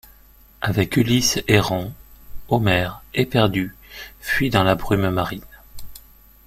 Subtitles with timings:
[0.61, 1.93] Avec Ulysse errant,
[2.49, 3.75] Homère éperdu
[4.19, 5.45] fuit dans la brume marine.